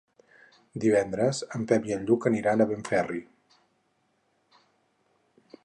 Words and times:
Divendres 0.85 1.41
en 1.59 1.67
Pep 1.71 1.85
i 1.89 1.93
en 1.97 2.07
Lluc 2.07 2.25
aniran 2.31 2.65
a 2.65 2.67
Benferri. 2.71 3.23